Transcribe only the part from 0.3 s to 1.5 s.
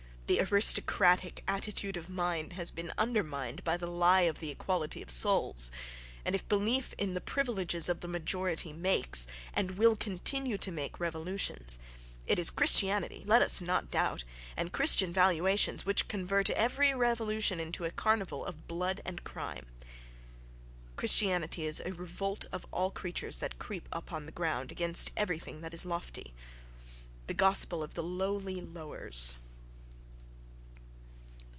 —The aristocratic